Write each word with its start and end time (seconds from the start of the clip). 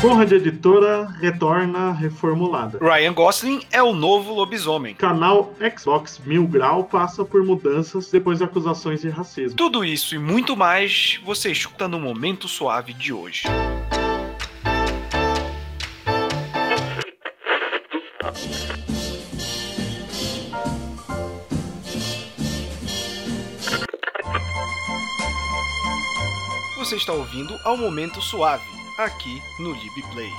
Conrad 0.00 0.32
Editora 0.32 1.04
retorna 1.20 1.92
reformulada. 1.92 2.78
Ryan 2.78 3.12
Gosling 3.12 3.60
é 3.70 3.82
o 3.82 3.92
novo 3.92 4.32
lobisomem. 4.32 4.94
Canal 4.94 5.52
Xbox 5.78 6.18
Mil 6.24 6.46
Grau 6.46 6.84
passa 6.84 7.22
por 7.22 7.44
mudanças 7.44 8.10
depois 8.10 8.38
de 8.38 8.44
acusações 8.44 9.02
de 9.02 9.10
racismo. 9.10 9.58
Tudo 9.58 9.84
isso 9.84 10.14
e 10.14 10.18
muito 10.18 10.56
mais 10.56 11.20
você 11.22 11.52
escuta 11.52 11.86
no 11.86 12.00
Momento 12.00 12.48
Suave 12.48 12.94
de 12.94 13.12
hoje. 13.12 13.42
Você 26.78 26.96
está 26.96 27.12
ouvindo 27.12 27.54
ao 27.64 27.76
Momento 27.76 28.22
Suave, 28.22 28.79
aqui 29.04 29.42
no 29.58 29.72
LibPlay. 29.72 30.32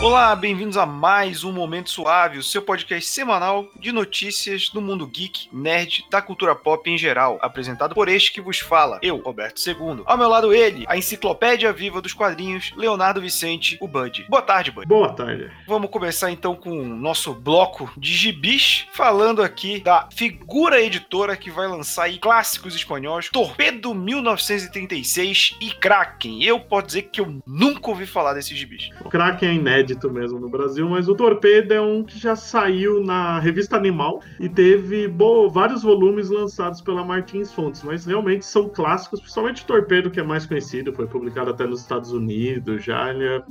Olá, 0.00 0.34
bem-vindos 0.36 0.76
a 0.76 0.86
mais 0.86 1.42
um 1.42 1.50
Momento 1.50 1.90
Suave, 1.90 2.38
o 2.38 2.42
seu 2.42 2.62
podcast 2.62 3.10
semanal 3.10 3.68
de 3.76 3.90
notícias 3.90 4.68
do 4.68 4.80
mundo 4.80 5.04
geek, 5.04 5.48
nerd, 5.52 6.04
da 6.08 6.22
cultura 6.22 6.54
pop 6.54 6.88
em 6.88 6.96
geral, 6.96 7.36
apresentado 7.42 7.96
por 7.96 8.08
este 8.08 8.32
que 8.32 8.40
vos 8.40 8.60
fala, 8.60 9.00
eu, 9.02 9.16
Roberto 9.16 9.60
II. 9.66 10.02
Ao 10.06 10.16
meu 10.16 10.28
lado 10.28 10.54
ele, 10.54 10.84
a 10.86 10.96
enciclopédia 10.96 11.72
viva 11.72 12.00
dos 12.00 12.12
quadrinhos, 12.12 12.72
Leonardo 12.76 13.20
Vicente, 13.20 13.76
o 13.80 13.88
Bud. 13.88 14.24
Boa 14.28 14.40
tarde, 14.40 14.70
Bud. 14.70 14.86
Boa 14.86 15.12
tarde. 15.12 15.50
Vamos 15.66 15.90
começar 15.90 16.30
então 16.30 16.54
com 16.54 16.70
o 16.80 16.86
nosso 16.86 17.34
bloco 17.34 17.90
de 17.96 18.14
gibis, 18.14 18.86
falando 18.92 19.42
aqui 19.42 19.80
da 19.80 20.08
figura 20.14 20.80
editora 20.80 21.36
que 21.36 21.50
vai 21.50 21.66
lançar 21.66 22.04
aí 22.04 22.18
clássicos 22.18 22.76
espanhóis, 22.76 23.28
Torpedo 23.30 23.92
1936 23.92 25.56
e 25.60 25.72
Kraken. 25.72 26.44
Eu 26.44 26.60
posso 26.60 26.86
dizer 26.86 27.02
que 27.02 27.20
eu 27.20 27.42
nunca 27.44 27.90
ouvi 27.90 28.06
falar 28.06 28.34
desses 28.34 28.56
gibis. 28.56 28.90
O 29.04 29.10
Kraken 29.10 29.48
é 29.48 29.54
inédito 29.54 29.87
mesmo 30.10 30.38
no 30.38 30.48
Brasil, 30.48 30.88
mas 30.88 31.08
o 31.08 31.14
Torpedo 31.14 31.72
é 31.72 31.80
um 31.80 32.02
que 32.02 32.18
já 32.18 32.34
saiu 32.36 33.02
na 33.02 33.38
revista 33.38 33.76
Animal 33.76 34.20
e 34.40 34.48
teve 34.48 35.12
vários 35.50 35.82
volumes 35.82 36.30
lançados 36.30 36.80
pela 36.80 37.04
Martins 37.04 37.52
Fontes, 37.52 37.82
mas 37.82 38.04
realmente 38.04 38.44
são 38.44 38.68
clássicos, 38.68 39.20
principalmente 39.20 39.62
o 39.62 39.66
Torpedo, 39.66 40.10
que 40.10 40.20
é 40.20 40.22
mais 40.22 40.46
conhecido, 40.46 40.92
foi 40.92 41.06
publicado 41.06 41.50
até 41.50 41.66
nos 41.66 41.80
Estados 41.80 42.12
Unidos, 42.12 42.84
já 42.84 43.10
ele 43.10 43.24
é- 43.24 43.42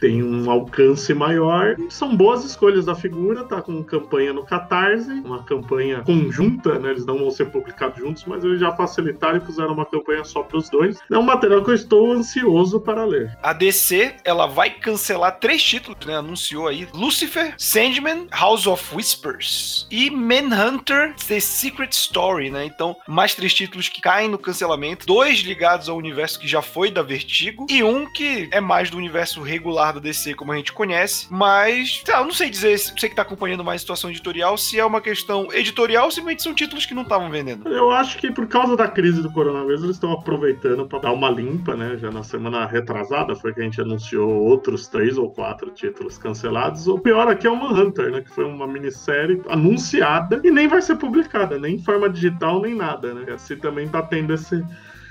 tem 0.00 0.22
um 0.22 0.50
alcance 0.50 1.14
maior. 1.14 1.76
São 1.88 2.14
boas 2.14 2.44
escolhas 2.44 2.84
da 2.84 2.94
figura, 2.94 3.44
tá 3.44 3.62
com 3.62 3.82
campanha 3.82 4.32
no 4.32 4.44
Catarse, 4.44 5.10
uma 5.10 5.42
campanha 5.42 6.02
conjunta, 6.02 6.78
né? 6.78 6.90
Eles 6.90 7.06
não 7.06 7.18
vão 7.18 7.30
ser 7.30 7.46
publicados 7.46 7.98
juntos, 7.98 8.24
mas 8.26 8.44
eles 8.44 8.60
já 8.60 8.72
facilitaram 8.72 9.38
e 9.38 9.40
puseram 9.40 9.72
uma 9.72 9.86
campanha 9.86 10.24
só 10.24 10.42
para 10.42 10.58
os 10.58 10.68
dois. 10.68 10.98
É 11.10 11.18
um 11.18 11.22
material 11.22 11.64
que 11.64 11.70
eu 11.70 11.74
estou 11.74 12.12
ansioso 12.12 12.80
para 12.80 13.04
ler. 13.04 13.36
A 13.42 13.52
DC, 13.52 14.14
ela 14.24 14.46
vai 14.46 14.70
cancelar 14.70 15.38
três 15.38 15.62
títulos, 15.62 15.85
né? 16.06 16.16
Anunciou 16.16 16.68
aí: 16.68 16.88
Lucifer, 16.94 17.54
Sandman, 17.58 18.26
House 18.30 18.66
of 18.66 18.94
Whispers 18.94 19.86
e 19.90 20.10
Manhunter: 20.10 21.14
The 21.28 21.40
Secret 21.40 21.90
Story, 21.92 22.50
né? 22.50 22.64
Então, 22.64 22.96
mais 23.06 23.34
três 23.34 23.52
títulos 23.52 23.88
que 23.88 24.00
caem 24.00 24.28
no 24.28 24.38
cancelamento, 24.38 25.06
dois 25.06 25.40
ligados 25.40 25.88
ao 25.88 25.96
universo 25.96 26.38
que 26.38 26.48
já 26.48 26.62
foi 26.62 26.90
da 26.90 27.02
Vertigo 27.02 27.66
e 27.70 27.82
um 27.82 28.10
que 28.12 28.48
é 28.52 28.60
mais 28.60 28.90
do 28.90 28.96
universo 28.96 29.42
regular 29.42 29.94
da 29.94 30.00
DC, 30.00 30.34
como 30.34 30.52
a 30.52 30.56
gente 30.56 30.72
conhece, 30.72 31.26
mas, 31.30 32.02
eu 32.06 32.24
não 32.24 32.32
sei 32.32 32.50
dizer, 32.50 32.78
você 32.78 33.08
que 33.08 33.14
tá 33.14 33.22
acompanhando 33.22 33.64
mais 33.64 33.80
a 33.80 33.82
situação 33.82 34.10
editorial, 34.10 34.56
se 34.56 34.78
é 34.78 34.84
uma 34.84 35.00
questão 35.00 35.48
editorial 35.52 36.06
ou 36.06 36.10
simplesmente 36.10 36.42
são 36.42 36.54
títulos 36.54 36.86
que 36.86 36.94
não 36.94 37.02
estavam 37.02 37.30
vendendo. 37.30 37.68
Eu 37.68 37.90
acho 37.90 38.18
que 38.18 38.30
por 38.30 38.46
causa 38.46 38.76
da 38.76 38.88
crise 38.88 39.22
do 39.22 39.30
coronavírus, 39.30 39.82
eles 39.82 39.96
estão 39.96 40.12
aproveitando 40.12 40.86
para 40.86 41.00
dar 41.00 41.12
uma 41.12 41.30
limpa, 41.30 41.74
né? 41.74 41.96
Já 41.98 42.10
na 42.10 42.22
semana 42.22 42.66
retrasada 42.66 43.34
foi 43.34 43.52
que 43.52 43.60
a 43.60 43.64
gente 43.64 43.80
anunciou 43.80 44.30
outros 44.30 44.86
três 44.88 45.16
ou 45.18 45.30
quatro 45.30 45.70
títulos 45.76 46.18
cancelados. 46.18 46.88
O 46.88 46.98
pior 46.98 47.28
aqui 47.28 47.46
é 47.46 47.50
o 47.50 47.56
Manhunter, 47.56 48.10
né? 48.10 48.22
Que 48.22 48.30
foi 48.30 48.44
uma 48.44 48.66
minissérie 48.66 49.40
anunciada 49.48 50.40
e 50.42 50.50
nem 50.50 50.66
vai 50.66 50.82
ser 50.82 50.96
publicada, 50.96 51.58
nem 51.58 51.76
em 51.76 51.82
forma 51.82 52.08
digital, 52.08 52.60
nem 52.60 52.74
nada, 52.74 53.14
né? 53.14 53.32
Assim 53.32 53.56
também 53.56 53.88
tá 53.88 54.02
tendo 54.02 54.32
esse. 54.34 54.64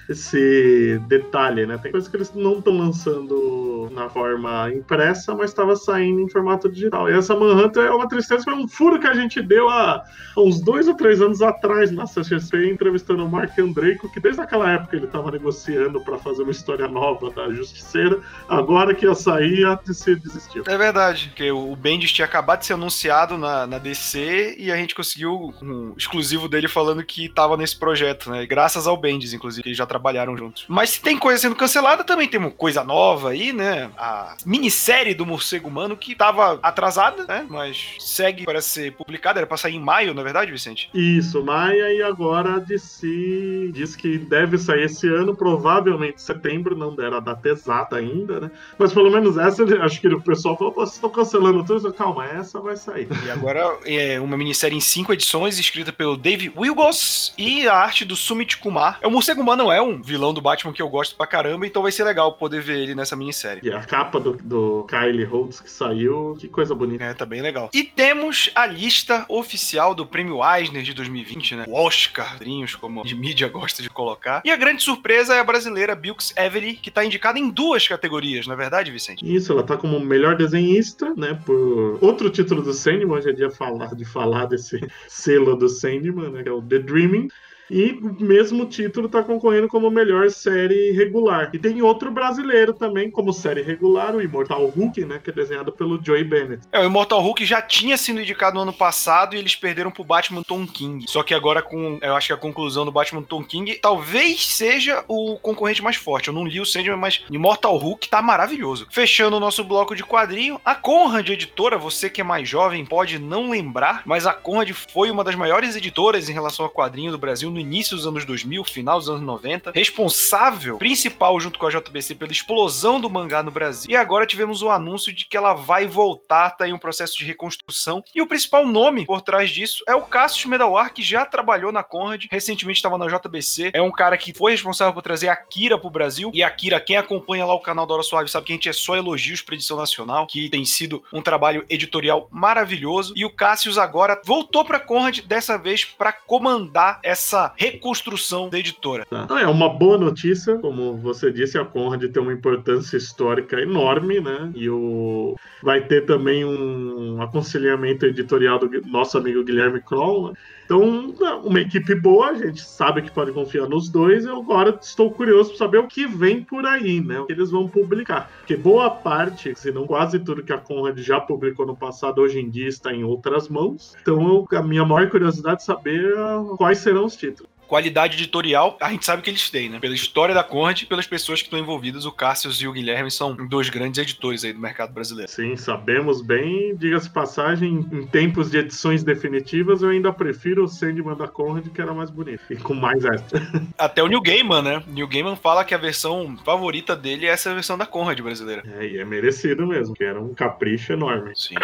Esse 0.07 0.99
detalhe, 1.07 1.65
né? 1.65 1.77
Tem 1.77 1.91
coisas 1.91 2.09
que 2.09 2.15
eles 2.15 2.33
não 2.33 2.59
estão 2.59 2.77
lançando 2.77 3.89
na 3.91 4.09
forma 4.09 4.71
impressa, 4.71 5.33
mas 5.33 5.49
estava 5.49 5.75
saindo 5.75 6.21
em 6.21 6.29
formato 6.29 6.69
digital. 6.69 7.09
E 7.09 7.13
essa 7.13 7.35
Manhunter 7.35 7.85
é 7.85 7.91
uma 7.91 8.07
tristeza, 8.07 8.43
foi 8.43 8.53
um 8.53 8.67
furo 8.67 8.99
que 8.99 9.07
a 9.07 9.13
gente 9.13 9.41
deu 9.41 9.69
há 9.69 10.03
uns 10.37 10.59
dois 10.59 10.87
ou 10.87 10.95
três 10.95 11.21
anos 11.21 11.41
atrás 11.41 11.91
na 11.91 12.05
CXP, 12.05 12.69
entrevistando 12.69 13.25
o 13.25 13.29
Mark 13.29 13.57
Andreico, 13.57 14.11
que 14.11 14.19
desde 14.19 14.41
aquela 14.41 14.69
época 14.71 14.95
ele 14.95 15.05
estava 15.05 15.31
negociando 15.31 16.01
para 16.01 16.17
fazer 16.17 16.43
uma 16.43 16.51
história 16.51 16.87
nova 16.87 17.31
da 17.31 17.51
Justiceira. 17.51 18.19
Agora 18.47 18.93
que 18.93 19.05
ia 19.05 19.15
sair, 19.15 19.65
a 19.65 19.75
DC 19.75 20.15
desistiu. 20.15 20.63
É 20.67 20.77
verdade, 20.77 21.29
porque 21.29 21.51
o 21.51 21.75
Bendis 21.75 22.11
tinha 22.11 22.25
acabado 22.25 22.59
de 22.59 22.65
ser 22.65 22.73
anunciado 22.73 23.37
na, 23.37 23.65
na 23.65 23.77
DC 23.77 24.55
e 24.57 24.71
a 24.71 24.75
gente 24.75 24.93
conseguiu 24.93 25.53
um 25.61 25.93
exclusivo 25.97 26.47
dele 26.47 26.67
falando 26.67 27.03
que 27.03 27.29
tava 27.29 27.55
nesse 27.57 27.77
projeto, 27.77 28.29
né? 28.29 28.45
Graças 28.45 28.87
ao 28.87 28.97
Bendis, 28.97 29.33
inclusive, 29.33 29.63
que 29.63 29.69
eles 29.69 29.77
já 29.77 29.85
trabalharam 29.95 30.37
juntos. 30.37 30.65
Mas 30.67 30.91
se 30.91 31.01
tem 31.01 31.17
coisa 31.17 31.41
sendo 31.41 31.55
cancelada, 31.55 32.03
também 32.03 32.27
tem 32.27 32.39
uma 32.39 32.51
coisa 32.51 32.83
nova 32.83 33.29
aí, 33.29 33.53
né? 33.53 33.89
A 33.97 34.35
minissérie 34.45 35.13
do 35.13 35.25
Morcego 35.25 35.69
Humano 35.69 35.95
que 35.95 36.13
tava 36.13 36.59
atrasada, 36.61 37.25
né? 37.25 37.45
Mas 37.49 37.95
segue 37.99 38.43
para 38.43 38.61
ser 38.61 38.91
publicada, 38.91 39.39
era 39.39 39.47
pra 39.47 39.57
sair 39.57 39.75
em 39.75 39.79
maio, 39.79 40.13
na 40.13 40.21
verdade, 40.21 40.51
Vicente? 40.51 40.89
Isso, 40.93 41.43
Maia, 41.43 41.93
e 41.93 42.01
agora 42.01 42.55
a 42.55 42.59
DC 42.59 43.71
diz 43.73 43.95
que 43.95 44.17
deve 44.17 44.57
sair 44.57 44.83
esse 44.83 45.07
ano, 45.07 45.35
provavelmente 45.35 46.21
setembro, 46.21 46.75
não 46.75 46.93
deram 46.93 47.17
a 47.17 47.21
data 47.21 47.47
exata 47.47 47.95
ainda, 47.95 48.39
né? 48.41 48.51
Mas 48.77 48.93
pelo 48.93 49.09
menos 49.09 49.37
essa, 49.37 49.63
acho 49.83 50.01
que 50.01 50.07
o 50.07 50.21
pessoal 50.21 50.57
falou, 50.57 50.73
"Pô, 50.73 50.81
vocês 50.81 50.95
estão 50.95 51.09
cancelando 51.09 51.63
tudo, 51.63 51.93
calma, 51.93 52.25
essa 52.25 52.59
vai 52.59 52.75
sair. 52.75 53.07
E 53.25 53.31
agora 53.31 53.77
é 53.85 54.19
uma 54.19 54.35
minissérie 54.37 54.77
em 54.77 54.81
cinco 54.81 55.13
edições, 55.13 55.57
escrita 55.57 55.93
pelo 55.93 56.17
Dave 56.17 56.51
Wilgos 56.55 57.33
e 57.37 57.67
a 57.67 57.75
arte 57.75 58.03
do 58.03 58.15
Sumit 58.15 58.57
Kumar. 58.57 58.99
O 59.03 59.09
Morcego 59.09 59.41
Humano 59.41 59.71
é 59.71 59.81
um 59.85 60.01
vilão 60.01 60.33
do 60.33 60.41
Batman 60.41 60.73
que 60.73 60.81
eu 60.81 60.89
gosto 60.89 61.15
pra 61.15 61.27
caramba, 61.27 61.65
então 61.65 61.81
vai 61.81 61.91
ser 61.91 62.03
legal 62.03 62.33
poder 62.33 62.61
ver 62.61 62.79
ele 62.79 62.95
nessa 62.95 63.15
minissérie. 63.15 63.61
E 63.63 63.71
a 63.71 63.81
capa 63.81 64.19
do, 64.19 64.33
do 64.33 64.85
Kylie 64.89 65.23
Holtz 65.23 65.59
que 65.61 65.71
saiu, 65.71 66.35
que 66.39 66.47
coisa 66.47 66.75
bonita. 66.75 67.03
É, 67.03 67.13
tá 67.13 67.25
bem 67.25 67.41
legal. 67.41 67.69
E 67.73 67.83
temos 67.83 68.49
a 68.55 68.65
lista 68.65 69.25
oficial 69.29 69.95
do 69.95 70.05
Prêmio 70.05 70.39
Eisner 70.43 70.83
de 70.83 70.93
2020, 70.93 71.55
né? 71.55 71.65
O 71.67 71.75
Oscar, 71.75 72.37
como 72.79 73.01
a 73.01 73.15
mídia 73.15 73.47
gosta 73.47 73.81
de 73.81 73.89
colocar. 73.89 74.41
E 74.45 74.51
a 74.51 74.55
grande 74.55 74.83
surpresa 74.83 75.35
é 75.35 75.39
a 75.39 75.43
brasileira 75.43 75.95
Bilks 75.95 76.33
Evely, 76.37 76.75
que 76.75 76.91
tá 76.91 77.03
indicada 77.03 77.39
em 77.39 77.49
duas 77.49 77.87
categorias, 77.87 78.47
não 78.47 78.53
é 78.53 78.57
verdade, 78.57 78.91
Vicente? 78.91 79.25
Isso, 79.25 79.51
ela 79.51 79.63
tá 79.63 79.77
como 79.77 79.99
melhor 79.99 80.35
desenhista, 80.35 81.13
né? 81.15 81.39
Por 81.45 81.97
outro 82.01 82.29
título 82.29 82.61
do 82.61 82.73
Sandman, 82.73 83.21
já 83.21 83.33
tinha 83.33 83.49
falar 83.49 83.95
de 83.95 84.05
falar 84.05 84.45
desse 84.45 84.79
selo 85.07 85.55
do 85.55 85.69
Sandman, 85.69 86.29
né? 86.31 86.43
Que 86.43 86.49
é 86.49 86.51
o 86.51 86.61
The 86.61 86.79
Dreaming. 86.79 87.27
E 87.69 87.91
o 87.91 88.23
mesmo 88.23 88.65
título 88.65 89.09
tá 89.09 89.23
concorrendo 89.23 89.67
como 89.67 89.89
melhor 89.89 90.29
série 90.29 90.91
regular. 90.91 91.49
E 91.53 91.59
tem 91.59 91.81
outro 91.81 92.11
brasileiro 92.11 92.73
também, 92.73 93.09
como 93.09 93.33
série 93.33 93.61
regular, 93.61 94.15
o 94.15 94.21
Immortal 94.21 94.65
Hulk, 94.67 95.05
né? 95.05 95.19
Que 95.23 95.29
é 95.29 95.33
desenhado 95.33 95.71
pelo 95.71 96.03
Joey 96.03 96.23
Bennett. 96.23 96.63
É, 96.71 96.79
o 96.79 96.85
Immortal 96.85 97.21
Hulk 97.21 97.45
já 97.45 97.61
tinha 97.61 97.97
sido 97.97 98.21
indicado 98.21 98.55
no 98.55 98.61
ano 98.61 98.73
passado 98.73 99.35
e 99.35 99.39
eles 99.39 99.55
perderam 99.55 99.91
pro 99.91 100.03
Batman 100.03 100.43
Tom 100.43 100.65
King. 100.67 101.05
Só 101.07 101.23
que 101.23 101.33
agora, 101.33 101.61
com 101.61 101.97
eu 102.01 102.15
acho 102.15 102.27
que 102.27 102.33
a 102.33 102.37
conclusão 102.37 102.85
do 102.85 102.91
Batman 102.91 103.23
Tom 103.23 103.43
King 103.43 103.75
talvez 103.81 104.45
seja 104.45 105.03
o 105.07 105.37
concorrente 105.37 105.81
mais 105.81 105.95
forte. 105.95 106.27
Eu 106.27 106.33
não 106.33 106.45
li 106.45 106.59
o 106.59 106.65
Sandman, 106.65 106.97
mas 106.97 107.23
Immortal 107.31 107.75
Hulk 107.77 108.09
tá 108.09 108.21
maravilhoso. 108.21 108.87
Fechando 108.91 109.37
o 109.37 109.39
nosso 109.39 109.63
bloco 109.63 109.95
de 109.95 110.03
quadrinho, 110.03 110.59
a 110.63 110.75
Conrad 110.75 111.29
Editora, 111.29 111.77
você 111.77 112.09
que 112.09 112.21
é 112.21 112.23
mais 112.23 112.47
jovem 112.47 112.85
pode 112.85 113.17
não 113.17 113.49
lembrar, 113.49 114.03
mas 114.05 114.27
a 114.27 114.33
Conrad 114.33 114.69
foi 114.71 115.09
uma 115.09 115.23
das 115.23 115.35
maiores 115.35 115.75
editoras 115.75 116.29
em 116.29 116.33
relação 116.33 116.65
a 116.65 116.69
quadrinho 116.69 117.11
do 117.11 117.17
Brasil 117.17 117.49
no 117.55 117.61
início 117.61 117.95
dos 117.95 118.05
anos 118.05 118.25
2000, 118.25 118.63
final 118.65 118.99
dos 118.99 119.09
anos 119.09 119.21
90, 119.21 119.71
responsável 119.73 120.77
principal 120.77 121.39
junto 121.39 121.57
com 121.57 121.65
a 121.65 121.69
JBC 121.69 122.15
pela 122.15 122.31
explosão 122.31 122.99
do 122.99 123.09
mangá 123.09 123.41
no 123.41 123.49
Brasil. 123.49 123.89
E 123.89 123.95
agora 123.95 124.25
tivemos 124.25 124.61
o 124.61 124.69
anúncio 124.69 125.13
de 125.13 125.25
que 125.25 125.37
ela 125.37 125.53
vai 125.53 125.87
voltar, 125.87 126.51
tá 126.51 126.67
em 126.67 126.73
um 126.73 126.77
processo 126.77 127.17
de 127.17 127.23
reconstrução. 127.25 128.03
E 128.13 128.21
o 128.21 128.27
principal 128.27 128.67
nome 128.67 129.05
por 129.05 129.21
trás 129.21 129.49
disso 129.49 129.83
é 129.87 129.95
o 129.95 130.01
Cassius 130.01 130.45
Medawar, 130.45 130.93
que 130.93 131.01
já 131.01 131.25
trabalhou 131.25 131.71
na 131.71 131.81
Conrad, 131.81 132.25
recentemente 132.29 132.77
estava 132.77 132.97
na 132.97 133.07
JBC. 133.07 133.71
É 133.73 133.81
um 133.81 133.91
cara 133.91 134.17
que 134.17 134.33
foi 134.33 134.51
responsável 134.51 134.93
por 134.93 135.01
trazer 135.01 135.29
Akira 135.29 135.77
pro 135.77 135.89
Brasil. 135.89 136.31
E 136.33 136.43
Akira, 136.43 136.79
quem 136.81 136.97
acompanha 136.97 137.45
lá 137.45 137.53
o 137.53 137.61
canal 137.61 137.85
da 137.85 137.93
Hora 137.93 138.03
Suave 138.03 138.29
sabe 138.29 138.47
que 138.47 138.51
a 138.51 138.55
gente 138.55 138.69
é 138.69 138.73
só 138.73 138.97
elogios 138.97 139.41
pra 139.41 139.55
edição 139.55 139.77
nacional, 139.77 140.27
que 140.27 140.49
tem 140.49 140.65
sido 140.65 141.01
um 141.13 141.21
trabalho 141.21 141.65
editorial 141.69 142.27
maravilhoso. 142.29 143.13
E 143.15 143.23
o 143.23 143.29
Cassius 143.29 143.77
agora 143.77 144.21
voltou 144.25 144.65
pra 144.65 144.79
Conrad, 144.79 145.21
dessa 145.21 145.57
vez 145.57 145.85
para 145.85 146.11
comandar 146.11 146.99
essa 147.01 147.44
reconstrução 147.55 148.49
da 148.49 148.59
editora. 148.59 149.05
Tá. 149.05 149.23
Então, 149.23 149.37
é 149.37 149.47
uma 149.47 149.69
boa 149.69 149.97
notícia, 149.97 150.57
como 150.57 150.95
você 150.97 151.31
disse, 151.31 151.57
a 151.57 151.65
Conrad 151.65 152.03
tem 152.03 152.21
uma 152.21 152.33
importância 152.33 152.97
histórica 152.97 153.59
enorme, 153.59 154.19
né? 154.19 154.51
E 154.55 154.69
o 154.69 155.35
vai 155.61 155.81
ter 155.81 156.05
também 156.05 156.45
um 156.45 157.21
aconselhamento 157.21 158.05
editorial 158.05 158.59
do 158.59 158.69
nosso 158.87 159.17
amigo 159.17 159.43
Guilherme 159.43 159.81
Kroll, 159.81 160.29
né? 160.29 160.33
Então, 160.65 161.13
uma 161.43 161.61
equipe 161.61 161.93
boa, 161.93 162.29
a 162.29 162.33
gente 162.33 162.61
sabe 162.61 163.03
que 163.03 163.11
pode 163.11 163.31
confiar 163.31 163.69
nos 163.69 163.87
dois. 163.87 164.25
Eu 164.25 164.37
agora 164.37 164.77
estou 164.81 165.11
curioso 165.11 165.49
para 165.49 165.59
saber 165.59 165.77
o 165.77 165.87
que 165.87 166.07
vem 166.07 166.43
por 166.43 166.65
aí, 166.65 166.99
né? 166.99 167.19
O 167.19 167.25
que 167.27 167.33
eles 167.33 167.51
vão 167.51 167.67
publicar. 167.67 168.31
Porque 168.39 168.57
boa 168.57 168.89
parte, 168.89 169.53
se 169.55 169.71
não 169.71 169.85
quase 169.85 170.17
tudo 170.19 170.43
que 170.43 170.51
a 170.51 170.57
Conrad 170.57 170.97
já 170.97 171.19
publicou 171.21 171.67
no 171.67 171.75
passado, 171.75 172.19
hoje 172.19 172.39
em 172.39 172.49
dia 172.49 172.67
está 172.67 172.91
em 172.91 173.03
outras 173.03 173.47
mãos. 173.47 173.95
Então, 174.01 174.47
a 174.51 174.63
minha 174.63 174.83
maior 174.83 175.07
curiosidade 175.09 175.61
é 175.61 175.65
saber 175.65 176.15
quais 176.57 176.79
serão 176.79 177.05
os 177.05 177.15
títulos 177.15 177.34
qualidade 177.65 178.15
editorial, 178.15 178.77
a 178.79 178.89
gente 178.91 179.05
sabe 179.05 179.21
que 179.21 179.29
eles 179.29 179.49
têm, 179.49 179.69
né? 179.69 179.79
Pela 179.79 179.95
história 179.95 180.33
da 180.33 180.43
Conrad 180.43 180.81
e 180.81 180.85
pelas 180.85 181.07
pessoas 181.07 181.41
que 181.41 181.47
estão 181.47 181.59
envolvidas, 181.59 182.05
o 182.05 182.11
Cassius 182.11 182.61
e 182.61 182.67
o 182.67 182.71
Guilherme 182.71 183.11
são 183.11 183.35
dois 183.35 183.69
grandes 183.69 183.99
editores 183.99 184.43
aí 184.43 184.53
do 184.53 184.59
mercado 184.59 184.93
brasileiro. 184.93 185.31
Sim, 185.31 185.55
sabemos 185.55 186.21
bem. 186.21 186.75
Diga-se 186.75 187.09
passagem, 187.09 187.85
em 187.91 188.05
tempos 188.07 188.51
de 188.51 188.57
edições 188.57 189.03
definitivas, 189.03 189.81
eu 189.81 189.89
ainda 189.89 190.11
prefiro 190.13 190.63
o 190.63 190.67
Sandman 190.67 191.15
da 191.15 191.27
Conrad, 191.27 191.67
que 191.67 191.81
era 191.81 191.93
mais 191.93 192.09
bonito 192.09 192.41
e 192.49 192.55
com 192.55 192.73
mais 192.73 193.03
extra. 193.03 193.41
Até 193.77 194.03
o 194.03 194.07
New 194.07 194.21
Gaiman, 194.21 194.61
né? 194.61 194.83
New 194.87 195.07
Gaiman 195.07 195.35
fala 195.35 195.63
que 195.63 195.73
a 195.73 195.77
versão 195.77 196.37
favorita 196.43 196.95
dele 196.95 197.25
é 197.25 197.29
essa 197.29 197.53
versão 197.53 197.77
da 197.77 197.85
Conrad 197.85 198.19
brasileira. 198.21 198.63
É, 198.79 198.85
e 198.85 198.97
é 198.97 199.05
merecido 199.05 199.65
mesmo, 199.67 199.93
que 199.93 200.03
era 200.03 200.21
um 200.21 200.33
capricho 200.33 200.93
enorme. 200.93 201.31
Sim. 201.35 201.55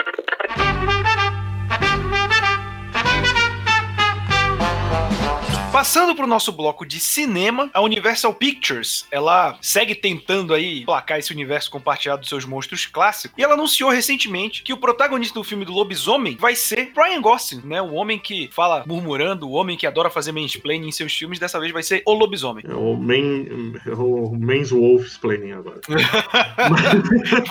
Passando 5.71 6.13
para 6.13 6.25
o 6.25 6.27
nosso 6.27 6.51
bloco 6.51 6.85
de 6.85 6.99
cinema, 6.99 7.69
a 7.73 7.81
Universal 7.81 8.33
Pictures, 8.33 9.07
ela 9.09 9.57
segue 9.61 9.95
tentando 9.95 10.53
aí 10.53 10.83
placar 10.83 11.17
esse 11.17 11.31
universo 11.31 11.71
compartilhado 11.71 12.19
dos 12.19 12.29
seus 12.29 12.43
monstros 12.43 12.85
clássicos, 12.85 13.37
e 13.37 13.43
ela 13.43 13.53
anunciou 13.53 13.89
recentemente 13.89 14.63
que 14.63 14.73
o 14.73 14.77
protagonista 14.77 15.33
do 15.33 15.45
filme 15.45 15.63
do 15.63 15.71
lobisomem 15.71 16.35
vai 16.35 16.55
ser 16.55 16.91
Ryan 16.93 17.21
Gosling, 17.21 17.61
né? 17.63 17.81
O 17.81 17.93
homem 17.93 18.19
que 18.19 18.49
fala 18.51 18.83
murmurando, 18.85 19.47
o 19.47 19.53
homem 19.53 19.77
que 19.77 19.87
adora 19.87 20.09
fazer 20.09 20.33
mansplaining 20.33 20.89
em 20.89 20.91
seus 20.91 21.15
filmes, 21.15 21.39
dessa 21.39 21.57
vez 21.57 21.71
vai 21.71 21.83
ser 21.83 22.03
o 22.05 22.13
lobisomem. 22.13 22.65
É 22.67 22.73
o, 22.73 22.97
main, 22.97 23.73
o 23.95 24.35
Men's 24.35 24.71
Wolf 24.71 25.05
explaining 25.05 25.53
agora. 25.53 25.79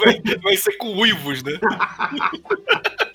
vai, 0.04 0.38
vai 0.42 0.56
ser 0.58 0.76
com 0.76 0.94
uivos, 0.94 1.42
né? 1.42 1.58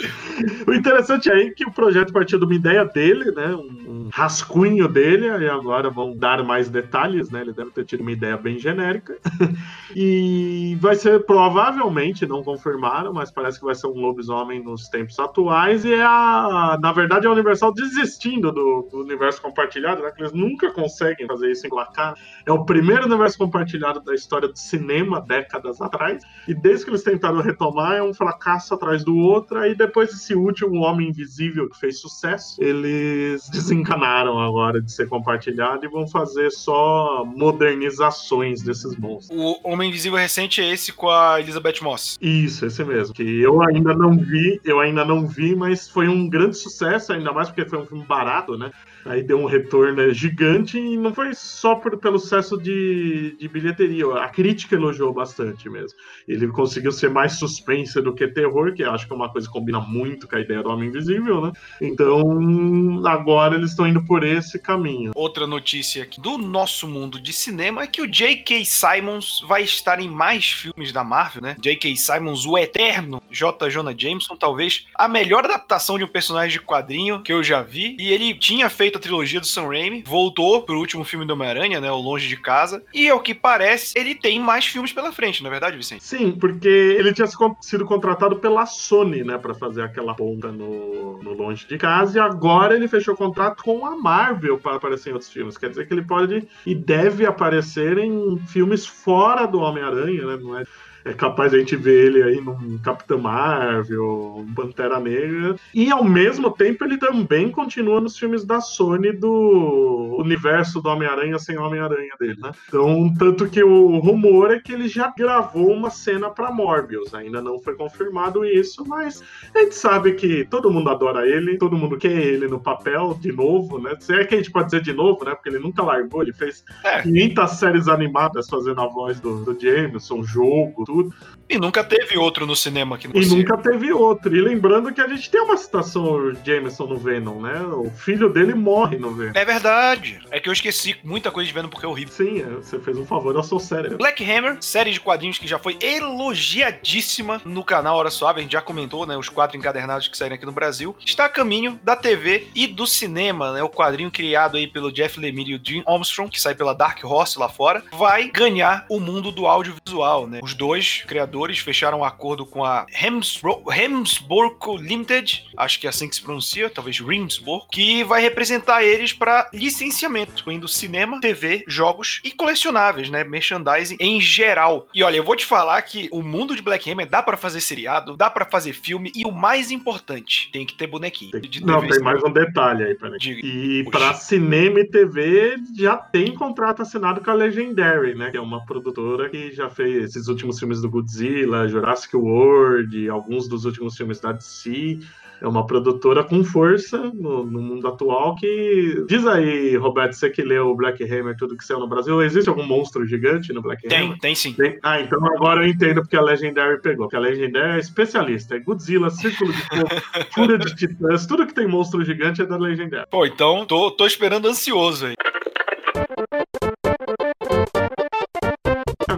o 0.67 0.73
interessante 0.73 1.31
aí 1.31 1.47
é 1.47 1.51
que 1.51 1.65
o 1.65 1.71
projeto 1.71 2.11
partiu 2.11 2.39
de 2.39 2.45
uma 2.45 2.55
ideia 2.55 2.85
dele, 2.85 3.31
né? 3.31 3.55
Um, 3.55 4.09
rascunho 4.11 4.87
dele, 4.87 5.27
e 5.27 5.49
agora 5.49 5.89
vão 5.89 6.15
dar 6.15 6.43
mais 6.43 6.69
detalhes, 6.69 7.29
né? 7.29 7.41
Ele 7.41 7.53
deve 7.53 7.71
ter 7.71 7.85
tido 7.85 8.01
uma 8.01 8.11
ideia 8.11 8.37
bem 8.37 8.57
genérica. 8.57 9.17
e 9.95 10.77
vai 10.79 10.95
ser 10.95 11.25
provavelmente, 11.25 12.25
não 12.25 12.43
confirmaram, 12.43 13.13
mas 13.13 13.31
parece 13.31 13.59
que 13.59 13.65
vai 13.65 13.75
ser 13.75 13.87
um 13.87 13.99
lobisomem 13.99 14.63
nos 14.63 14.87
tempos 14.87 15.17
atuais. 15.19 15.85
E 15.85 15.93
é 15.93 16.03
a, 16.03 16.77
na 16.81 16.91
verdade, 16.91 17.25
é 17.25 17.29
a 17.29 17.33
Universal 17.33 17.73
desistindo 17.73 18.51
do, 18.51 18.87
do 18.91 19.01
universo 19.01 19.41
compartilhado, 19.41 20.01
né? 20.01 20.11
Que 20.11 20.21
eles 20.21 20.33
nunca 20.33 20.71
conseguem 20.71 21.27
fazer 21.27 21.51
isso 21.51 21.65
em 21.65 21.69
placar. 21.69 22.15
É 22.45 22.51
o 22.51 22.63
primeiro 22.65 23.05
universo 23.05 23.37
compartilhado 23.37 24.01
da 24.01 24.13
história 24.13 24.47
do 24.47 24.57
cinema, 24.57 25.19
décadas 25.21 25.81
atrás. 25.81 26.23
E 26.47 26.53
desde 26.53 26.85
que 26.85 26.91
eles 26.91 27.03
tentaram 27.03 27.41
retomar, 27.41 27.93
é 27.93 28.03
um 28.03 28.13
fracasso 28.13 28.73
atrás 28.73 29.03
do 29.03 29.15
outro. 29.17 29.59
Aí 29.59 29.75
depois 29.75 29.94
desse 30.03 30.35
último 30.35 30.81
Homem 30.81 31.09
Invisível, 31.09 31.69
que 31.69 31.79
fez 31.79 31.99
sucesso, 31.99 32.61
eles 32.61 33.47
desencanaram 33.49 34.39
agora 34.39 34.81
de 34.81 34.91
ser 34.91 35.07
compartilhado 35.07 35.85
e 35.85 35.89
vão 35.89 36.07
fazer 36.07 36.51
só 36.51 37.23
modernizações 37.25 38.61
desses 38.61 38.95
monstros. 38.97 39.39
O 39.39 39.59
Homem 39.63 39.89
Invisível 39.89 40.17
recente 40.17 40.61
é 40.61 40.71
esse 40.71 40.91
com 40.91 41.09
a 41.09 41.39
Elizabeth 41.39 41.81
Moss. 41.81 42.17
Isso, 42.21 42.65
esse 42.65 42.83
mesmo. 42.83 43.13
Que 43.13 43.41
eu 43.41 43.61
ainda 43.61 43.93
não 43.93 44.17
vi, 44.17 44.59
eu 44.63 44.79
ainda 44.79 45.05
não 45.05 45.25
vi, 45.25 45.55
mas 45.55 45.89
foi 45.89 46.07
um 46.07 46.29
grande 46.29 46.57
sucesso, 46.57 47.13
ainda 47.13 47.31
mais 47.31 47.49
porque 47.49 47.65
foi 47.65 47.79
um 47.79 47.85
filme 47.85 48.05
barato, 48.05 48.57
né? 48.57 48.71
Aí 49.05 49.21
deu 49.21 49.39
um 49.39 49.45
retorno 49.45 50.11
gigante 50.11 50.79
e 50.79 50.97
não 50.97 51.13
foi 51.13 51.33
só 51.35 51.75
por, 51.75 51.95
pelo 51.97 52.17
sucesso 52.17 52.57
de, 52.57 53.37
de 53.39 53.47
bilheteria. 53.47 54.07
A 54.15 54.29
crítica 54.29 54.75
elogiou 54.75 55.13
bastante 55.13 55.69
mesmo. 55.69 55.97
Ele 56.27 56.47
conseguiu 56.47 56.91
ser 56.91 57.11
mais 57.11 57.33
suspense 57.33 58.01
do 58.01 58.15
que 58.15 58.27
terror, 58.27 58.73
que 58.73 58.83
acho 58.83 59.05
que 59.05 59.13
é 59.13 59.15
uma 59.15 59.31
coisa 59.31 59.47
que 59.47 59.53
combina 59.75 59.79
muito 59.79 60.27
com 60.27 60.35
a 60.35 60.39
ideia 60.39 60.63
do 60.63 60.69
Homem 60.69 60.89
Invisível, 60.89 61.41
né? 61.41 61.51
Então, 61.81 63.05
agora 63.05 63.55
eles 63.55 63.71
estão 63.71 63.87
indo 63.87 64.01
por 64.03 64.23
esse 64.23 64.59
caminho. 64.59 65.11
Outra 65.15 65.45
notícia 65.45 66.03
aqui 66.03 66.19
do 66.19 66.37
nosso 66.37 66.87
mundo 66.87 67.19
de 67.19 67.33
cinema 67.33 67.83
é 67.83 67.87
que 67.87 68.01
o 68.01 68.07
J.K. 68.07 68.63
Simons 68.65 69.43
vai 69.47 69.63
estar 69.63 69.99
em 69.99 70.09
mais 70.09 70.51
filmes 70.51 70.91
da 70.91 71.03
Marvel, 71.03 71.41
né? 71.41 71.55
J.K. 71.59 71.95
Simons, 71.95 72.45
o 72.45 72.57
eterno 72.57 73.21
J. 73.29 73.69
Jonah 73.69 73.95
Jameson, 73.97 74.35
talvez 74.35 74.87
a 74.95 75.07
melhor 75.07 75.45
adaptação 75.45 75.97
de 75.97 76.03
um 76.03 76.07
personagem 76.07 76.59
de 76.59 76.65
quadrinho 76.65 77.21
que 77.21 77.33
eu 77.33 77.43
já 77.43 77.61
vi. 77.61 77.95
E 77.99 78.11
ele 78.11 78.33
tinha 78.35 78.69
feito 78.69 78.97
a 78.97 79.01
trilogia 79.01 79.39
do 79.39 79.47
Sam 79.47 79.67
Raimi, 79.67 80.03
voltou 80.05 80.61
pro 80.61 80.79
último 80.79 81.03
filme 81.03 81.25
do 81.25 81.33
Homem-Aranha, 81.33 81.81
né? 81.81 81.91
O 81.91 81.97
Longe 81.97 82.27
de 82.27 82.37
Casa. 82.37 82.83
E 82.93 83.09
ao 83.09 83.19
que 83.19 83.33
parece, 83.33 83.97
ele 83.97 84.15
tem 84.15 84.39
mais 84.39 84.65
filmes 84.65 84.93
pela 84.93 85.11
frente, 85.11 85.41
não 85.41 85.49
é 85.49 85.51
verdade, 85.51 85.77
Vicente? 85.77 86.03
Sim, 86.03 86.31
porque 86.31 86.67
ele 86.67 87.13
tinha 87.13 87.27
sido 87.61 87.85
contratado 87.85 88.37
pela 88.37 88.65
Sony, 88.65 89.23
né? 89.23 89.37
Pra 89.37 89.53
fazer 89.65 89.81
aquela 89.81 90.13
ponta 90.13 90.51
no, 90.51 91.21
no 91.21 91.33
Longe 91.33 91.67
de 91.67 91.77
Casa. 91.77 92.17
E 92.17 92.21
agora 92.21 92.75
ele 92.75 92.87
fechou 92.87 93.15
contrato 93.15 93.63
com 93.63 93.85
a 93.85 93.97
Marvel 93.97 94.57
para 94.59 94.75
aparecer 94.75 95.09
em 95.09 95.13
outros 95.13 95.31
filmes. 95.31 95.57
Quer 95.57 95.69
dizer 95.69 95.87
que 95.87 95.93
ele 95.93 96.03
pode 96.03 96.47
e 96.65 96.75
deve 96.75 97.25
aparecer 97.25 97.97
em 97.97 98.37
filmes 98.47 98.85
fora 98.85 99.45
do 99.45 99.59
Homem-Aranha, 99.59 100.25
né? 100.25 100.37
Não 100.37 100.57
é 100.57 100.63
é 101.05 101.13
capaz 101.13 101.53
a 101.53 101.59
gente 101.59 101.75
ver 101.75 102.07
ele 102.07 102.23
aí 102.23 102.41
num 102.41 102.79
Capitão 102.79 103.19
Marvel, 103.19 104.37
um 104.39 104.53
Pantera 104.55 104.99
Negra. 104.99 105.55
E 105.71 105.91
ao 105.91 106.03
mesmo 106.03 106.49
tempo 106.49 106.83
ele 106.83 106.97
também 106.97 107.51
continua 107.51 108.01
nos 108.01 108.17
filmes 108.17 108.43
da 108.43 108.59
Sony 108.59 109.11
do 109.11 110.15
universo 110.17 110.81
do 110.81 110.89
Homem-Aranha 110.89 111.37
sem 111.37 111.59
Homem-Aranha 111.59 112.15
dele, 112.19 112.37
né? 112.41 112.51
Então, 112.67 113.13
tanto 113.19 113.47
que 113.47 113.63
o 113.63 113.99
rumor 113.99 114.49
é 114.51 114.59
que 114.59 114.73
ele 114.73 114.87
já 114.87 115.13
gravou 115.15 115.71
uma 115.71 115.91
cena 115.91 116.31
para 116.31 116.51
Morbius. 116.51 117.13
Ainda 117.13 117.39
não 117.39 117.59
foi 117.59 117.75
confirmado 117.75 118.43
isso, 118.43 118.83
mas 118.87 119.23
a 119.57 119.63
gente 119.63 119.75
sabe 119.75 120.13
que 120.13 120.45
todo 120.45 120.71
mundo 120.71 120.89
adora 120.89 121.27
ele, 121.27 121.57
todo 121.57 121.77
mundo 121.77 121.97
quer 121.97 122.11
ele 122.11 122.47
no 122.47 122.59
papel 122.59 123.17
de 123.19 123.31
novo, 123.31 123.79
né? 123.79 123.95
Se 123.99 124.13
é 124.13 124.25
que 124.25 124.35
a 124.35 124.37
gente 124.37 124.51
pode 124.51 124.65
dizer 124.65 124.81
de 124.81 124.93
novo, 124.93 125.23
né? 125.23 125.33
Porque 125.33 125.49
ele 125.49 125.59
nunca 125.59 125.83
largou, 125.83 126.21
ele 126.21 126.33
fez 126.33 126.63
é. 126.83 127.01
500 127.01 127.51
séries 127.51 127.87
animadas 127.87 128.47
fazendo 128.49 128.81
a 128.81 128.87
voz 128.87 129.19
do, 129.19 129.43
do 129.43 129.59
Jameson, 129.59 130.23
jogo, 130.23 130.83
tudo. 130.85 131.13
E 131.47 131.57
nunca 131.59 131.83
teve 131.83 132.17
outro 132.17 132.45
no 132.45 132.55
cinema 132.55 132.95
aqui 132.95 133.07
no 133.07 133.15
E 133.15 133.25
nunca 133.27 133.55
teve 133.57 133.91
outro. 133.91 134.35
E 134.35 134.41
lembrando 134.41 134.91
que 134.91 134.99
a 134.99 135.07
gente 135.07 135.29
tem 135.29 135.41
uma 135.41 135.57
citação 135.57 136.33
Jameson 136.43 136.87
no 136.87 136.97
Venom, 136.97 137.41
né? 137.41 137.61
O 137.61 137.89
filho 137.91 138.29
dele 138.29 138.53
morre 138.55 138.97
no 138.97 139.11
Venom. 139.11 139.33
É 139.35 139.45
verdade. 139.45 140.19
É 140.31 140.39
que 140.39 140.49
eu 140.49 140.53
esqueci 140.53 140.97
muita 141.03 141.29
coisa 141.31 141.47
de 141.47 141.53
Venom 141.53 141.69
porque 141.69 141.85
é 141.85 141.89
horrível. 141.89 142.13
Sim, 142.13 142.41
é, 142.41 142.45
você 142.45 142.79
fez 142.79 142.97
um 142.97 143.05
favor 143.05 143.35
ao 143.35 143.43
seu 143.43 143.59
cérebro. 143.59 143.97
Black 143.97 144.23
Hammer, 144.23 144.57
série 144.59 144.91
de 144.91 144.99
quadrinhos 144.99 145.37
que 145.37 145.47
já 145.47 145.59
foi 145.59 145.77
elogiadíssima 145.79 147.41
no 147.45 147.63
canal 147.63 147.97
Hora 147.97 148.09
Suave. 148.09 148.39
A 148.39 148.43
gente 148.43 148.53
já 148.53 148.61
comentou, 148.61 149.05
né? 149.05 149.15
Os 149.15 149.29
quatro 149.45 149.57
encadernados 149.57 150.07
que 150.07 150.17
saíram 150.17 150.35
aqui 150.35 150.45
no 150.45 150.51
Brasil. 150.51 150.95
Está 151.05 151.25
a 151.25 151.29
caminho 151.29 151.79
da 151.83 151.95
TV 151.95 152.47
e 152.55 152.65
do 152.65 152.87
cinema, 152.87 153.53
né? 153.53 153.61
O 153.61 153.69
quadrinho 153.69 154.09
criado 154.09 154.57
aí 154.57 154.65
pelo 154.65 154.91
Jeff 154.91 155.19
Lemire 155.19 155.51
e 155.51 155.55
o 155.55 155.61
Jim 155.63 155.83
Armstrong, 155.85 156.31
que 156.31 156.41
sai 156.41 156.55
pela 156.55 156.73
Dark 156.73 157.03
Horse 157.03 157.37
lá 157.37 157.47
fora, 157.47 157.83
vai 157.93 158.29
ganhar 158.29 158.85
o 158.89 158.99
mundo 158.99 159.31
do 159.31 159.45
audiovisual, 159.45 160.25
né? 160.25 160.39
Os 160.41 160.55
dois 160.55 161.03
criadores 161.07 161.59
fecharam 161.59 161.99
um 161.99 162.03
acordo 162.03 162.45
com 162.45 162.65
a 162.65 162.87
Hemsborg 162.91 164.55
Limited, 164.79 165.45
acho 165.55 165.79
que 165.79 165.85
é 165.85 165.89
assim 165.89 166.09
que 166.09 166.15
se 166.15 166.21
pronuncia, 166.21 166.69
talvez 166.69 166.99
Rimsborg, 166.99 167.67
que 167.71 168.03
vai 168.03 168.21
representar 168.21 168.83
eles 168.83 169.13
para 169.13 169.47
licenciamento, 169.53 170.41
incluindo 170.41 170.67
cinema, 170.67 171.19
TV, 171.21 171.63
jogos 171.67 172.19
e 172.23 172.31
colecionáveis, 172.31 173.09
né? 173.09 173.23
Merchandising 173.23 173.97
em 173.99 174.19
geral. 174.19 174.87
E 174.93 175.03
olha, 175.03 175.17
eu 175.17 175.23
vou 175.23 175.35
te 175.35 175.45
falar 175.45 175.79
que 175.83 176.09
o 176.11 176.23
mundo 176.23 176.55
de 176.55 176.63
Black 176.63 176.89
Hammer 176.89 177.07
dá 177.07 177.21
para 177.21 177.37
fazer 177.37 177.61
seriado, 177.61 178.17
dá 178.17 178.29
para 178.29 178.45
fazer 178.45 178.73
filme 178.73 179.11
e 179.13 179.25
o 179.25 179.34
mais 179.35 179.71
importante, 179.71 180.49
tem 180.51 180.65
que 180.65 180.73
ter 180.73 180.87
bonequinho. 180.87 181.31
Não, 181.63 181.87
tem 181.87 181.99
mais 181.99 182.23
um 182.23 182.31
detalhe 182.31 182.83
aí, 182.83 182.95
peraí. 182.95 183.19
Diga. 183.19 183.45
E 183.45 183.83
para 183.91 184.13
cinema 184.13 184.79
e 184.79 184.85
TV 184.85 185.57
já 185.77 185.97
tem 185.97 186.33
contrato 186.33 186.81
assinado 186.81 187.21
com 187.21 187.29
a 187.29 187.33
Legendary, 187.33 188.15
né? 188.15 188.31
Que 188.31 188.37
é 188.37 188.41
uma 188.41 188.65
produtora 188.65 189.29
que 189.29 189.51
já 189.51 189.69
fez 189.69 190.11
esses 190.15 190.27
últimos 190.27 190.57
filmes 190.57 190.81
do 190.81 190.89
Godzilla, 190.89 191.67
Jurassic 191.67 192.15
World, 192.15 193.09
alguns 193.09 193.47
dos 193.47 193.65
últimos 193.65 193.95
filmes 193.95 194.19
da 194.19 194.31
DC. 194.31 194.99
É 195.41 195.47
uma 195.47 195.65
produtora 195.65 196.23
com 196.23 196.43
força 196.43 196.97
no, 196.97 197.45
no, 197.45 197.61
mundo 197.61 197.87
atual 197.87 198.35
que. 198.35 199.03
Diz 199.07 199.25
aí, 199.25 199.75
Roberto, 199.75 200.13
você 200.13 200.29
que 200.29 200.41
leu 200.41 200.67
o 200.67 200.75
Black 200.75 201.03
Hammer, 201.03 201.35
tudo 201.37 201.57
que 201.57 201.65
saiu 201.65 201.79
no 201.79 201.87
Brasil, 201.87 202.21
existe 202.21 202.49
algum 202.49 202.65
monstro 202.65 203.05
gigante 203.05 203.53
no 203.53 203.61
Black 203.61 203.87
tem, 203.87 203.97
Hammer? 203.97 204.09
Tem, 204.11 204.19
tem 204.19 204.35
sim. 204.35 204.53
Tem? 204.53 204.79
Ah, 204.81 205.01
então 205.01 205.19
agora 205.35 205.63
eu 205.63 205.69
entendo 205.69 206.01
porque 206.01 206.15
a 206.15 206.21
Legendary 206.21 206.81
pegou. 206.81 207.05
Porque 207.05 207.15
a 207.15 207.19
Legendary 207.19 207.77
é 207.77 207.79
especialista. 207.79 208.55
É 208.55 208.59
Godzilla, 208.59 209.09
Círculo 209.09 209.51
de 209.51 209.61
Fogo, 209.61 209.89
Fúria 210.33 210.57
de 210.57 210.75
Titãs, 210.75 211.25
tudo 211.25 211.45
que 211.45 211.53
tem 211.53 211.67
monstro 211.67 212.03
gigante 212.03 212.41
é 212.41 212.45
da 212.45 212.57
Legendary. 212.57 213.07
Pô, 213.09 213.25
então 213.25 213.65
tô, 213.65 213.91
tô 213.91 214.05
esperando 214.05 214.47
ansioso 214.47 215.07
aí. 215.07 215.15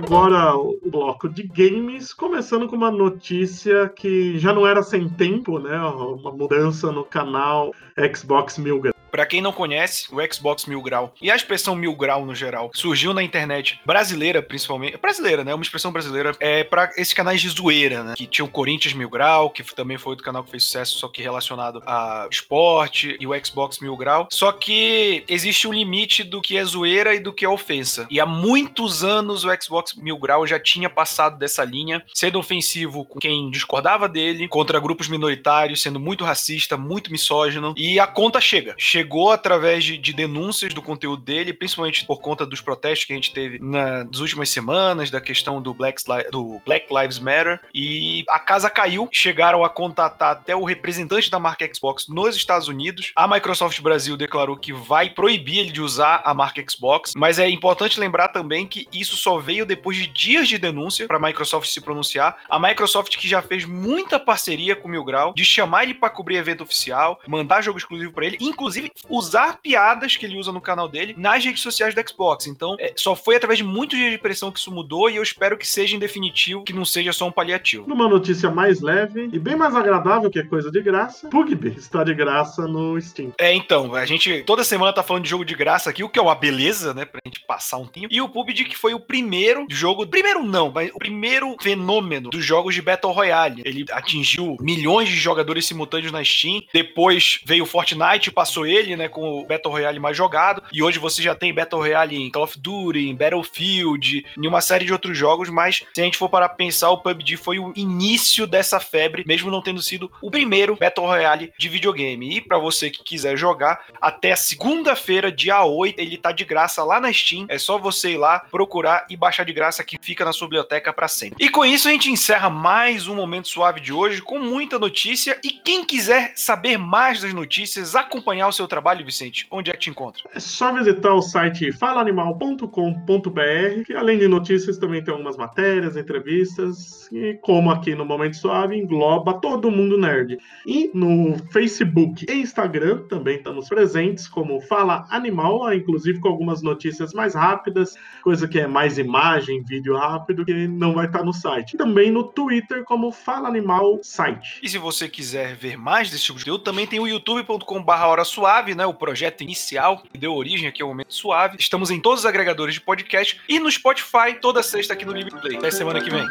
Agora 0.07 0.55
o 0.55 0.79
bloco 0.85 1.27
de 1.27 1.43
games, 1.43 2.13
começando 2.13 2.65
com 2.65 2.77
uma 2.77 2.89
notícia 2.89 3.89
que 3.89 4.39
já 4.39 4.53
não 4.53 4.65
era 4.65 4.81
sem 4.81 5.09
tempo, 5.09 5.59
né? 5.59 5.77
Uma 5.77 6.31
mudança 6.31 6.93
no 6.93 7.03
canal 7.03 7.73
Xbox 8.15 8.57
Mil 8.57 8.79
Grau 8.79 8.93
Para 9.11 9.25
quem 9.25 9.41
não 9.41 9.51
conhece, 9.51 10.07
o 10.11 10.33
Xbox 10.33 10.65
Mil 10.65 10.81
Grau 10.81 11.13
e 11.21 11.31
a 11.31 11.35
expressão 11.35 11.75
Mil 11.75 11.95
Grau 11.95 12.25
no 12.25 12.35
geral 12.35 12.71
surgiu 12.73 13.13
na 13.13 13.23
internet 13.23 13.79
brasileira, 13.85 14.41
principalmente. 14.41 14.97
Brasileira, 14.97 15.43
né? 15.43 15.53
Uma 15.53 15.63
expressão 15.63 15.91
brasileira 15.91 16.35
é 16.39 16.63
para 16.63 16.91
esses 16.97 17.13
canais 17.13 17.41
de 17.41 17.49
zoeira, 17.49 18.03
né? 18.03 18.13
Que 18.15 18.27
tinha 18.27 18.45
o 18.45 18.49
Corinthians 18.49 18.93
Mil 18.93 19.09
Grau, 19.09 19.49
que 19.49 19.63
também 19.75 19.97
foi 19.97 20.11
outro 20.11 20.25
canal 20.25 20.43
que 20.43 20.51
fez 20.51 20.63
sucesso, 20.63 20.97
só 20.97 21.07
que 21.07 21.21
relacionado 21.21 21.81
a 21.85 22.27
esporte, 22.29 23.17
e 23.19 23.27
o 23.27 23.45
Xbox 23.45 23.79
Mil 23.79 23.95
Grau. 23.95 24.27
Só 24.31 24.51
que 24.51 25.23
existe 25.27 25.67
um 25.67 25.73
limite 25.73 26.23
do 26.23 26.41
que 26.41 26.57
é 26.57 26.63
zoeira 26.63 27.15
e 27.15 27.19
do 27.19 27.33
que 27.33 27.45
é 27.45 27.49
ofensa. 27.49 28.07
E 28.09 28.19
há 28.19 28.25
muitos 28.25 29.03
anos 29.03 29.43
o 29.43 29.49
Xbox 29.61 29.93
Mil 29.93 30.17
Grau 30.17 30.45
já 30.45 30.59
tinha 30.59 30.89
passado 30.89 31.37
dessa 31.37 31.63
linha, 31.63 32.03
sendo 32.13 32.39
ofensivo 32.39 33.05
com 33.05 33.19
quem 33.19 33.49
discordava 33.49 34.07
dele, 34.07 34.47
contra 34.47 34.79
grupos 34.79 35.07
minoritários, 35.07 35.81
sendo 35.81 35.99
muito 35.99 36.23
racista, 36.23 36.77
muito 36.77 37.11
misógino. 37.11 37.73
E 37.77 37.99
a 37.99 38.07
conta 38.07 38.41
chega. 38.41 38.75
Chegou 38.97 39.31
através 39.31 39.83
de, 39.83 39.95
de 39.95 40.11
denúncias 40.11 40.73
do 40.73 40.81
conteúdo 40.81 41.21
dele, 41.21 41.53
principalmente 41.53 42.03
por 42.03 42.19
conta 42.19 42.47
dos 42.47 42.61
protestos 42.61 43.05
que 43.05 43.13
a 43.13 43.15
gente 43.15 43.31
teve 43.31 43.59
nas 43.59 44.19
últimas 44.19 44.49
semanas, 44.49 45.11
da 45.11 45.21
questão 45.21 45.61
do 45.61 45.71
Black, 45.71 46.01
do 46.31 46.59
Black 46.65 46.87
Lives 46.91 47.19
Matter. 47.19 47.61
E 47.75 48.25
a 48.27 48.39
casa 48.39 48.71
caiu. 48.71 49.07
Chegaram 49.11 49.63
a 49.63 49.69
contatar 49.69 50.31
até 50.31 50.55
o 50.55 50.63
representante 50.63 51.29
da 51.29 51.37
marca 51.37 51.69
Xbox 51.71 52.07
nos 52.07 52.35
Estados 52.35 52.67
Unidos. 52.67 53.11
A 53.15 53.27
Microsoft 53.27 53.79
Brasil 53.81 54.17
declarou 54.17 54.57
que 54.57 54.73
vai 54.73 55.11
proibir 55.11 55.59
ele 55.59 55.71
de 55.71 55.81
usar 55.81 56.23
a 56.25 56.33
marca 56.33 56.63
Xbox, 56.67 57.13
mas 57.15 57.37
é 57.37 57.47
importante 57.47 57.99
lembrar 57.99 58.29
também 58.29 58.65
que 58.65 58.87
isso 58.91 59.15
só 59.15 59.37
veio 59.37 59.63
depois 59.63 59.95
de 59.95 60.07
dias 60.07 60.47
de 60.47 60.57
denúncia 60.57 61.05
para 61.05 61.17
a 61.17 61.21
Microsoft 61.21 61.69
se 61.69 61.81
pronunciar. 61.81 62.35
A 62.49 62.57
Microsoft 62.57 63.15
que 63.15 63.27
já 63.27 63.43
fez 63.43 63.63
muita 63.63 64.19
parceria 64.19 64.75
com 64.75 64.87
o 64.87 64.91
Mil 64.91 65.03
Grau, 65.03 65.35
de 65.35 65.45
chamar 65.45 65.83
ele 65.83 65.93
para 65.93 66.09
cobrir 66.09 66.37
evento 66.37 66.63
oficial, 66.63 67.19
mandar 67.27 67.61
jogo 67.61 67.77
exclusivo 67.77 68.11
para 68.11 68.25
ele, 68.25 68.37
inclusive 68.41 68.86
usar 69.09 69.59
piadas 69.61 70.15
que 70.15 70.25
ele 70.25 70.37
usa 70.37 70.51
no 70.51 70.61
canal 70.61 70.87
dele 70.87 71.15
nas 71.17 71.43
redes 71.43 71.61
sociais 71.61 71.93
do 71.93 72.09
Xbox. 72.09 72.47
Então, 72.47 72.75
é, 72.79 72.93
só 72.95 73.15
foi 73.15 73.35
através 73.35 73.57
de 73.57 73.63
muitos 73.63 73.97
dias 73.97 74.11
de 74.11 74.17
pressão 74.17 74.51
que 74.51 74.59
isso 74.59 74.71
mudou 74.71 75.09
e 75.09 75.15
eu 75.15 75.23
espero 75.23 75.57
que 75.57 75.67
seja 75.67 75.95
em 75.95 75.99
definitivo, 75.99 76.63
que 76.63 76.73
não 76.73 76.85
seja 76.85 77.13
só 77.13 77.27
um 77.27 77.31
paliativo. 77.31 77.87
Numa 77.87 78.07
notícia 78.07 78.49
mais 78.49 78.81
leve 78.81 79.29
e 79.31 79.39
bem 79.39 79.55
mais 79.55 79.75
agradável, 79.75 80.29
que 80.29 80.39
é 80.39 80.43
coisa 80.43 80.71
de 80.71 80.81
graça, 80.81 81.29
PUBG 81.29 81.77
está 81.77 82.03
de 82.03 82.13
graça 82.13 82.67
no 82.67 82.99
Steam. 83.01 83.31
É, 83.37 83.53
então, 83.53 83.95
a 83.95 84.05
gente 84.05 84.43
toda 84.43 84.63
semana 84.63 84.93
tá 84.93 85.03
falando 85.03 85.23
de 85.23 85.29
jogo 85.29 85.45
de 85.45 85.55
graça 85.55 85.89
aqui, 85.89 86.03
o 86.03 86.09
que 86.09 86.19
é 86.19 86.21
uma 86.21 86.35
beleza, 86.35 86.93
né, 86.93 87.05
pra 87.05 87.19
gente 87.25 87.41
passar 87.45 87.77
um 87.77 87.87
tempo. 87.87 88.07
E 88.09 88.21
o 88.21 88.29
PUBG 88.29 88.65
que 88.65 88.77
foi 88.77 88.93
o 88.93 88.99
primeiro 88.99 89.65
jogo, 89.69 90.05
primeiro 90.05 90.43
não, 90.43 90.71
mas 90.71 90.91
o 90.93 90.97
primeiro 90.97 91.55
fenômeno 91.61 92.29
dos 92.29 92.43
jogos 92.43 92.75
de 92.75 92.81
Battle 92.81 93.11
Royale. 93.11 93.61
Ele 93.65 93.85
atingiu 93.91 94.57
milhões 94.59 95.09
de 95.09 95.15
jogadores 95.15 95.65
simultâneos 95.65 96.11
na 96.11 96.23
Steam. 96.23 96.61
Depois 96.73 97.39
veio 97.45 97.63
o 97.63 97.67
Fortnite, 97.67 98.31
passou 98.31 98.65
ele, 98.65 98.76
né, 98.95 99.07
com 99.07 99.39
o 99.39 99.45
Battle 99.45 99.73
Royale 99.73 99.99
mais 99.99 100.15
jogado. 100.15 100.63
E 100.71 100.83
hoje 100.83 100.99
você 100.99 101.21
já 101.21 101.35
tem 101.35 101.53
Battle 101.53 101.81
Royale 101.81 102.15
em 102.15 102.29
Call 102.29 102.43
of 102.43 102.59
Duty, 102.59 103.09
em 103.09 103.15
Battlefield, 103.15 104.25
em 104.37 104.47
uma 104.47 104.61
série 104.61 104.85
de 104.85 104.93
outros 104.93 105.17
jogos, 105.17 105.49
mas 105.49 105.83
se 105.93 106.01
a 106.01 106.03
gente 106.03 106.17
for 106.17 106.29
para 106.29 106.47
pensar, 106.49 106.89
o 106.91 106.97
PUBG 106.97 107.37
foi 107.37 107.59
o 107.59 107.73
início 107.75 108.45
dessa 108.45 108.79
febre, 108.79 109.23
mesmo 109.25 109.51
não 109.51 109.61
tendo 109.61 109.81
sido 109.81 110.11
o 110.21 110.29
primeiro 110.29 110.75
Battle 110.75 111.05
Royale 111.05 111.53
de 111.57 111.69
videogame. 111.69 112.37
E 112.37 112.41
para 112.41 112.57
você 112.57 112.89
que 112.89 113.03
quiser 113.03 113.37
jogar, 113.37 113.85
até 114.01 114.35
segunda-feira, 114.35 115.31
dia 115.31 115.63
8, 115.63 115.99
ele 115.99 116.17
tá 116.17 116.31
de 116.31 116.45
graça 116.45 116.83
lá 116.83 116.99
na 116.99 117.11
Steam. 117.11 117.45
É 117.49 117.57
só 117.57 117.77
você 117.77 118.11
ir 118.11 118.17
lá, 118.17 118.39
procurar 118.39 119.05
e 119.09 119.17
baixar 119.17 119.43
de 119.43 119.53
graça 119.53 119.83
que 119.83 119.97
fica 120.01 120.23
na 120.23 120.33
sua 120.33 120.47
biblioteca 120.47 120.93
para 120.93 121.07
sempre. 121.07 121.43
E 121.43 121.49
com 121.49 121.65
isso 121.65 121.87
a 121.87 121.91
gente 121.91 122.11
encerra 122.11 122.49
mais 122.49 123.07
um 123.07 123.15
momento 123.15 123.47
suave 123.47 123.79
de 123.79 123.93
hoje 123.93 124.21
com 124.21 124.39
muita 124.39 124.79
notícia 124.79 125.39
e 125.43 125.49
quem 125.49 125.85
quiser 125.85 126.33
saber 126.35 126.77
mais 126.77 127.21
das 127.21 127.33
notícias, 127.33 127.95
acompanhar 127.95 128.47
o 128.47 128.51
seu 128.51 128.66
trabalho, 128.67 129.05
Vicente, 129.05 129.47
onde 129.51 129.69
é 129.69 129.73
que 129.73 129.79
te 129.79 129.89
encontra? 129.89 130.23
É 130.33 130.39
só 130.39 130.73
visitar 130.73 131.13
o 131.13 131.21
site 131.21 131.71
falaanimal.com.br, 131.71 133.83
que 133.85 133.93
além 133.93 134.17
de 134.17 134.27
notícias 134.27 134.77
também 134.77 135.03
tem 135.03 135.11
algumas 135.11 135.37
matérias, 135.37 135.95
entrevistas 135.95 137.07
e 137.11 137.37
como 137.41 137.71
aqui 137.71 137.95
no 137.95 138.05
Momento 138.05 138.37
Suave 138.37 138.77
engloba 138.77 139.39
todo 139.39 139.71
mundo 139.71 139.97
nerd. 139.97 140.37
E 140.65 140.91
no 140.93 141.37
Facebook 141.51 142.25
e 142.29 142.33
Instagram 142.33 143.03
também 143.07 143.37
estamos 143.37 143.69
presentes 143.69 144.27
como 144.27 144.61
Fala 144.61 145.05
Animal, 145.09 145.73
inclusive 145.73 146.19
com 146.19 146.27
algumas 146.27 146.61
notícias 146.61 147.13
mais 147.13 147.33
rápidas, 147.33 147.95
coisa 148.23 148.47
que 148.47 148.59
é 148.59 148.67
mais 148.67 148.97
imagem, 148.97 149.63
vídeo 149.63 149.95
rápido, 149.95 150.45
que 150.45 150.67
não 150.67 150.93
vai 150.93 151.05
estar 151.05 151.23
no 151.23 151.33
site. 151.33 151.77
Também 151.77 152.11
no 152.11 152.23
Twitter 152.23 152.83
como 152.83 153.11
Fala 153.11 153.47
Animal 153.47 153.99
Site. 154.01 154.59
E 154.61 154.69
se 154.69 154.77
você 154.77 155.07
quiser 155.07 155.55
ver 155.55 155.77
mais 155.77 156.09
desse 156.09 156.25
tipo 156.25 156.39
de 156.39 156.45
conteúdo, 156.45 156.63
também 156.63 156.87
tem 156.87 156.99
o 156.99 157.07
youtube.com/barra 157.07 158.07
Hora 158.07 158.25
Suave, 158.57 158.73
né? 158.73 158.85
O 158.85 158.93
projeto 158.93 159.41
inicial 159.41 160.01
que 160.11 160.17
deu 160.17 160.33
origem 160.33 160.67
aqui 160.67 160.81
ao 160.81 160.89
Momento 160.89 161.13
Suave. 161.13 161.57
Estamos 161.59 161.91
em 161.91 161.99
todos 161.99 162.21
os 162.21 162.25
agregadores 162.25 162.73
de 162.73 162.81
podcast 162.81 163.39
e 163.47 163.59
no 163.59 163.71
Spotify 163.71 164.33
toda 164.41 164.63
sexta 164.63 164.93
aqui 164.93 165.05
no 165.05 165.11
Live 165.11 165.29
Play. 165.29 165.57
Até 165.57 165.69
semana 165.69 166.01
que 166.01 166.09
vem. 166.09 166.27